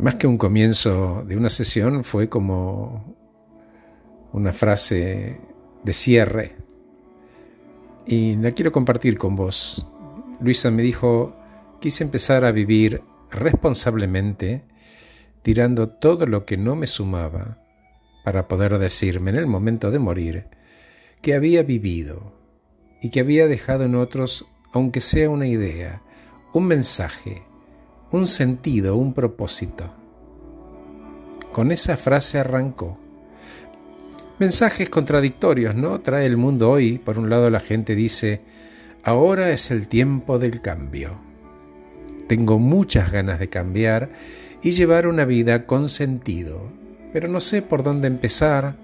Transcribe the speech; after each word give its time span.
más 0.00 0.14
que 0.16 0.26
un 0.26 0.38
comienzo 0.38 1.24
de 1.26 1.36
una 1.36 1.50
sesión, 1.50 2.04
fue 2.04 2.28
como 2.28 3.16
una 4.32 4.52
frase 4.52 5.40
de 5.84 5.92
cierre. 5.92 6.56
Y 8.06 8.36
la 8.36 8.52
quiero 8.52 8.72
compartir 8.72 9.18
con 9.18 9.36
vos. 9.36 9.86
Luisa 10.40 10.70
me 10.70 10.82
dijo, 10.82 11.36
quise 11.80 12.04
empezar 12.04 12.44
a 12.44 12.52
vivir 12.52 13.02
responsablemente, 13.30 14.64
tirando 15.42 15.88
todo 15.90 16.26
lo 16.26 16.44
que 16.44 16.56
no 16.56 16.76
me 16.76 16.86
sumaba, 16.86 17.58
para 18.24 18.48
poder 18.48 18.78
decirme 18.78 19.30
en 19.30 19.36
el 19.36 19.46
momento 19.46 19.90
de 19.90 19.98
morir 19.98 20.46
que 21.22 21.34
había 21.34 21.62
vivido 21.62 22.34
y 23.02 23.10
que 23.10 23.20
había 23.20 23.46
dejado 23.46 23.84
en 23.84 23.94
otros, 23.94 24.46
aunque 24.72 25.00
sea 25.00 25.30
una 25.30 25.46
idea, 25.46 26.02
un 26.52 26.66
mensaje, 26.66 27.42
un 28.12 28.26
sentido, 28.26 28.96
un 28.96 29.14
propósito. 29.14 29.90
Con 31.52 31.70
esa 31.70 31.96
frase 31.96 32.38
arrancó. 32.38 32.98
Mensajes 34.38 34.88
contradictorios, 34.88 35.74
¿no? 35.74 36.00
Trae 36.00 36.26
el 36.26 36.36
mundo 36.36 36.70
hoy. 36.70 36.98
Por 36.98 37.18
un 37.18 37.28
lado 37.28 37.50
la 37.50 37.60
gente 37.60 37.94
dice, 37.94 38.40
ahora 39.04 39.50
es 39.50 39.70
el 39.70 39.86
tiempo 39.86 40.38
del 40.38 40.60
cambio. 40.60 41.18
Tengo 42.26 42.58
muchas 42.58 43.12
ganas 43.12 43.38
de 43.38 43.48
cambiar 43.48 44.10
y 44.62 44.72
llevar 44.72 45.06
una 45.06 45.24
vida 45.24 45.66
con 45.66 45.88
sentido, 45.88 46.70
pero 47.12 47.28
no 47.28 47.40
sé 47.40 47.62
por 47.62 47.82
dónde 47.82 48.08
empezar. 48.08 48.76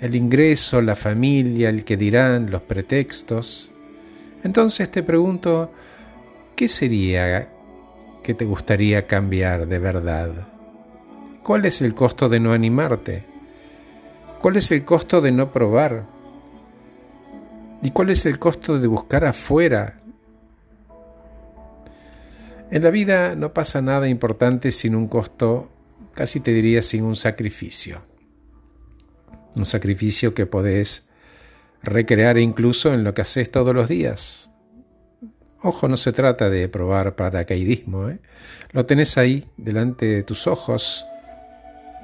El 0.00 0.14
ingreso, 0.14 0.80
la 0.80 0.94
familia, 0.94 1.68
el 1.68 1.84
que 1.84 1.96
dirán, 1.96 2.50
los 2.50 2.62
pretextos. 2.62 3.72
Entonces 4.44 4.90
te 4.90 5.02
pregunto, 5.02 5.72
¿qué 6.54 6.68
sería 6.68 7.57
te 8.34 8.44
gustaría 8.44 9.06
cambiar 9.06 9.66
de 9.66 9.78
verdad? 9.78 10.30
¿Cuál 11.42 11.64
es 11.64 11.80
el 11.80 11.94
costo 11.94 12.28
de 12.28 12.40
no 12.40 12.52
animarte? 12.52 13.24
¿Cuál 14.40 14.56
es 14.56 14.70
el 14.70 14.84
costo 14.84 15.20
de 15.20 15.32
no 15.32 15.50
probar? 15.50 16.04
¿Y 17.82 17.90
cuál 17.90 18.10
es 18.10 18.26
el 18.26 18.38
costo 18.38 18.78
de 18.78 18.86
buscar 18.86 19.24
afuera? 19.24 19.96
En 22.70 22.82
la 22.82 22.90
vida 22.90 23.34
no 23.34 23.54
pasa 23.54 23.80
nada 23.80 24.08
importante 24.08 24.72
sin 24.72 24.94
un 24.94 25.08
costo, 25.08 25.70
casi 26.14 26.40
te 26.40 26.52
diría 26.52 26.82
sin 26.82 27.04
un 27.04 27.16
sacrificio. 27.16 28.02
Un 29.56 29.64
sacrificio 29.64 30.34
que 30.34 30.44
podés 30.44 31.08
recrear 31.82 32.38
incluso 32.38 32.92
en 32.92 33.04
lo 33.04 33.14
que 33.14 33.22
haces 33.22 33.50
todos 33.50 33.74
los 33.74 33.88
días. 33.88 34.50
Ojo, 35.68 35.86
no 35.86 35.98
se 35.98 36.12
trata 36.12 36.48
de 36.48 36.66
probar 36.66 37.14
paracaidismo, 37.14 38.08
¿eh? 38.08 38.20
lo 38.72 38.86
tenés 38.86 39.18
ahí, 39.18 39.44
delante 39.58 40.06
de 40.06 40.22
tus 40.22 40.46
ojos. 40.46 41.04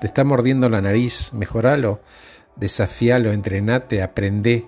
Te 0.00 0.08
está 0.08 0.24
mordiendo 0.24 0.68
la 0.68 0.80
nariz, 0.80 1.32
mejoralo, 1.32 2.00
desafíalo, 2.56 3.30
entrenate, 3.30 4.02
aprende. 4.02 4.66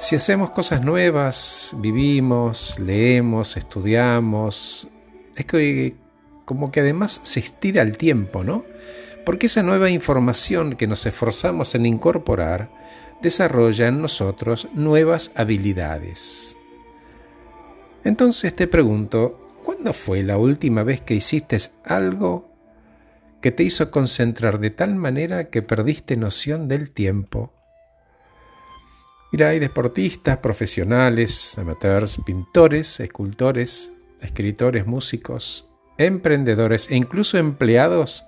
Si 0.00 0.16
hacemos 0.16 0.50
cosas 0.50 0.82
nuevas, 0.82 1.76
vivimos, 1.78 2.80
leemos, 2.80 3.56
estudiamos, 3.56 4.88
es 5.36 5.46
que 5.46 5.94
como 6.44 6.72
que 6.72 6.80
además 6.80 7.20
se 7.22 7.38
estira 7.38 7.82
el 7.82 7.96
tiempo, 7.96 8.42
¿no? 8.42 8.64
Porque 9.24 9.46
esa 9.46 9.62
nueva 9.62 9.90
información 9.90 10.74
que 10.74 10.88
nos 10.88 11.06
esforzamos 11.06 11.76
en 11.76 11.86
incorporar 11.86 12.68
desarrolla 13.22 13.86
en 13.86 14.02
nosotros 14.02 14.66
nuevas 14.74 15.30
habilidades. 15.36 16.56
Entonces 18.04 18.54
te 18.54 18.68
pregunto, 18.68 19.48
¿cuándo 19.64 19.94
fue 19.94 20.22
la 20.22 20.36
última 20.36 20.82
vez 20.82 21.00
que 21.00 21.14
hiciste 21.14 21.56
algo 21.84 22.52
que 23.40 23.50
te 23.50 23.62
hizo 23.62 23.90
concentrar 23.90 24.60
de 24.60 24.70
tal 24.70 24.94
manera 24.94 25.48
que 25.48 25.62
perdiste 25.62 26.16
noción 26.16 26.68
del 26.68 26.90
tiempo? 26.90 27.52
Mira, 29.32 29.48
hay 29.48 29.58
deportistas, 29.58 30.38
profesionales, 30.38 31.58
amateurs, 31.58 32.20
pintores, 32.24 33.00
escultores, 33.00 33.92
escritores, 34.20 34.86
músicos, 34.86 35.68
emprendedores 35.98 36.90
e 36.90 36.96
incluso 36.96 37.38
empleados 37.38 38.24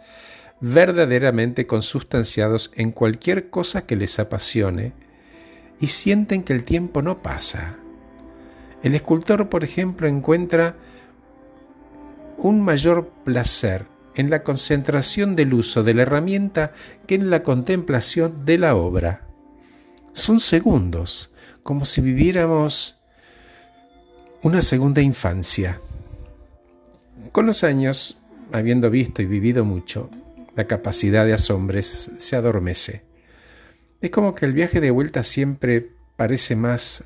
verdaderamente 0.61 1.67
consustanciados 1.67 2.73
en 2.77 2.91
cualquier 2.91 3.51
cosa 3.51 3.87
que 3.87 3.95
les 3.95 4.19
apasione 4.19 4.95
y 5.79 5.89
sienten 5.89 6.43
que 6.43 6.55
el 6.55 6.65
tiempo 6.65 7.03
no 7.03 7.23
pasa. 7.23 7.79
El 8.83 8.95
escultor, 8.95 9.49
por 9.49 9.65
ejemplo, 9.65 10.07
encuentra 10.09 10.77
un 12.37 12.65
mayor 12.65 13.09
placer 13.25 13.87
en 14.15 14.31
la 14.31 14.43
concentración 14.43 15.37
del 15.37 15.55
uso 15.55 15.83
de 15.83 15.95
la 15.95 16.03
herramienta 16.03 16.73
que 17.07 17.15
en 17.15 17.31
la 17.31 17.43
contemplación 17.43 18.45
de 18.45 18.59
la 18.59 18.75
obra. 18.75 19.27
Son 20.13 20.41
segundos, 20.41 21.31
como 21.63 21.85
si 21.85 22.01
viviéramos 22.01 23.01
una 24.43 24.63
segunda 24.63 25.03
infancia. 25.03 25.81
Con 27.33 27.47
los 27.47 27.65
años, 27.65 28.23
habiendo 28.53 28.89
visto 28.91 29.21
y 29.21 29.27
vivido 29.27 29.65
mucho, 29.65 30.09
la 30.55 30.67
capacidad 30.67 31.27
de 31.27 31.35
asombres 31.35 32.11
se 32.17 32.37
adormece. 32.37 33.05
Es 34.01 34.11
como 34.11 34.35
que 34.35 34.47
el 34.47 34.55
viaje 34.55 34.81
de 34.81 34.91
vuelta 34.91 35.23
siempre 35.23 35.91
parece 36.17 36.57
más 36.57 37.05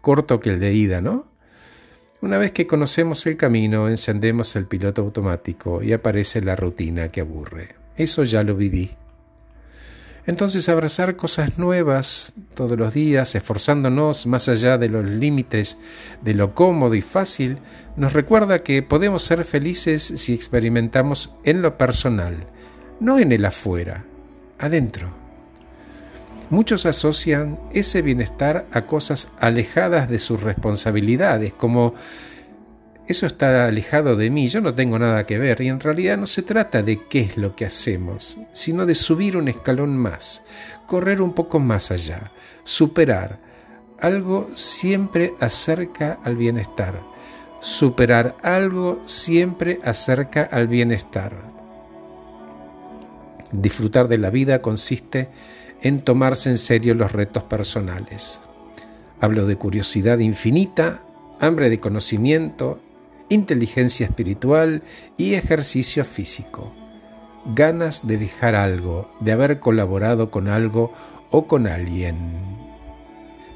corto 0.00 0.40
que 0.40 0.50
el 0.50 0.60
de 0.60 0.72
ida, 0.72 1.00
¿no? 1.00 1.26
Una 2.22 2.36
vez 2.36 2.52
que 2.52 2.66
conocemos 2.66 3.26
el 3.26 3.36
camino, 3.36 3.88
encendemos 3.88 4.54
el 4.56 4.66
piloto 4.66 5.00
automático 5.00 5.82
y 5.82 5.92
aparece 5.92 6.42
la 6.42 6.54
rutina 6.54 7.08
que 7.08 7.22
aburre. 7.22 7.76
Eso 7.96 8.24
ya 8.24 8.42
lo 8.42 8.54
viví. 8.54 8.90
Entonces 10.26 10.68
abrazar 10.68 11.16
cosas 11.16 11.58
nuevas 11.58 12.34
todos 12.54 12.78
los 12.78 12.92
días, 12.92 13.34
esforzándonos 13.34 14.26
más 14.26 14.48
allá 14.48 14.76
de 14.76 14.90
los 14.90 15.04
límites 15.04 15.78
de 16.20 16.34
lo 16.34 16.54
cómodo 16.54 16.94
y 16.94 17.02
fácil, 17.02 17.58
nos 17.96 18.12
recuerda 18.12 18.62
que 18.62 18.82
podemos 18.82 19.22
ser 19.22 19.44
felices 19.44 20.02
si 20.02 20.34
experimentamos 20.34 21.34
en 21.44 21.62
lo 21.62 21.78
personal, 21.78 22.36
no 23.00 23.18
en 23.18 23.32
el 23.32 23.44
afuera, 23.46 24.04
adentro. 24.58 25.19
Muchos 26.50 26.84
asocian 26.84 27.60
ese 27.72 28.02
bienestar 28.02 28.66
a 28.72 28.86
cosas 28.86 29.32
alejadas 29.38 30.10
de 30.10 30.18
sus 30.18 30.42
responsabilidades, 30.42 31.54
como 31.54 31.94
eso 33.06 33.26
está 33.26 33.66
alejado 33.66 34.16
de 34.16 34.30
mí, 34.30 34.48
yo 34.48 34.60
no 34.60 34.74
tengo 34.74 34.98
nada 34.98 35.24
que 35.24 35.38
ver, 35.38 35.60
y 35.60 35.68
en 35.68 35.80
realidad 35.80 36.16
no 36.16 36.26
se 36.26 36.42
trata 36.42 36.82
de 36.82 37.06
qué 37.08 37.20
es 37.20 37.36
lo 37.36 37.54
que 37.56 37.66
hacemos, 37.66 38.38
sino 38.52 38.84
de 38.84 38.94
subir 38.94 39.36
un 39.36 39.48
escalón 39.48 39.96
más, 39.96 40.44
correr 40.86 41.22
un 41.22 41.34
poco 41.34 41.60
más 41.60 41.90
allá, 41.90 42.32
superar. 42.64 43.40
Algo 44.00 44.50
siempre 44.54 45.34
acerca 45.40 46.18
al 46.24 46.36
bienestar. 46.36 47.02
Superar 47.60 48.36
algo 48.42 49.02
siempre 49.06 49.78
acerca 49.84 50.44
al 50.44 50.68
bienestar. 50.68 51.32
Disfrutar 53.52 54.08
de 54.08 54.18
la 54.18 54.30
vida 54.30 54.62
consiste 54.62 55.28
en 55.82 56.00
tomarse 56.00 56.50
en 56.50 56.56
serio 56.56 56.94
los 56.94 57.12
retos 57.12 57.44
personales. 57.44 58.40
Hablo 59.20 59.46
de 59.46 59.56
curiosidad 59.56 60.18
infinita, 60.18 61.02
hambre 61.40 61.70
de 61.70 61.80
conocimiento, 61.80 62.80
inteligencia 63.28 64.06
espiritual 64.06 64.82
y 65.16 65.34
ejercicio 65.34 66.04
físico. 66.04 66.72
Ganas 67.54 68.06
de 68.06 68.18
dejar 68.18 68.54
algo, 68.54 69.10
de 69.20 69.32
haber 69.32 69.60
colaborado 69.60 70.30
con 70.30 70.48
algo 70.48 70.92
o 71.30 71.46
con 71.46 71.66
alguien. 71.66 72.60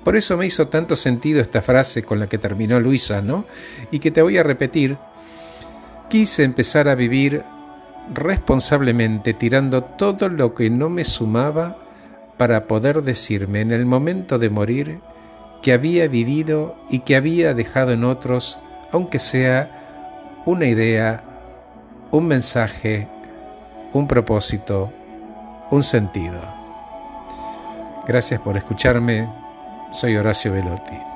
Por 0.04 0.16
eso 0.16 0.36
me 0.36 0.46
hizo 0.46 0.68
tanto 0.68 0.96
sentido 0.96 1.40
esta 1.40 1.62
frase 1.62 2.02
con 2.02 2.20
la 2.20 2.26
que 2.26 2.38
terminó 2.38 2.78
Luisa, 2.78 3.22
¿no? 3.22 3.46
Y 3.90 3.98
que 3.98 4.10
te 4.10 4.22
voy 4.22 4.38
a 4.38 4.42
repetir. 4.42 4.98
Quise 6.10 6.44
empezar 6.44 6.88
a 6.88 6.94
vivir 6.94 7.42
responsablemente 8.12 9.32
tirando 9.32 9.82
todo 9.82 10.28
lo 10.28 10.54
que 10.54 10.68
no 10.68 10.90
me 10.90 11.04
sumaba 11.04 11.83
para 12.36 12.66
poder 12.66 13.02
decirme 13.02 13.60
en 13.60 13.70
el 13.70 13.86
momento 13.86 14.38
de 14.38 14.50
morir 14.50 15.00
que 15.62 15.72
había 15.72 16.08
vivido 16.08 16.76
y 16.90 17.00
que 17.00 17.16
había 17.16 17.54
dejado 17.54 17.92
en 17.92 18.04
otros, 18.04 18.60
aunque 18.92 19.18
sea 19.18 20.42
una 20.44 20.66
idea, 20.66 21.24
un 22.10 22.26
mensaje, 22.26 23.08
un 23.92 24.06
propósito, 24.06 24.92
un 25.70 25.82
sentido. 25.82 26.40
Gracias 28.06 28.40
por 28.40 28.56
escucharme, 28.58 29.28
soy 29.90 30.16
Horacio 30.16 30.52
Velotti. 30.52 31.13